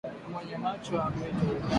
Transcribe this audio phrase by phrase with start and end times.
[0.31, 1.69] Mwenye macho haambiwi tazama